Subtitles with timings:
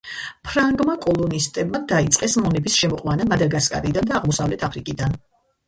[0.45, 5.19] ფრანგმა კოლონისტებმა დაიწყეს მონების შემოყვანა მადაგასკარიდან და აღმოსავლეთ აფრიკიდან.